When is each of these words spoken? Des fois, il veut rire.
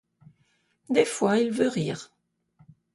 Des 0.89 1.05
fois, 1.05 1.37
il 1.37 1.51
veut 1.51 1.67
rire. 1.67 2.09